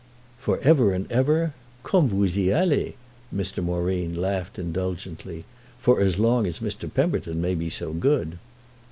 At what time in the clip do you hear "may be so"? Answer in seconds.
7.39-7.93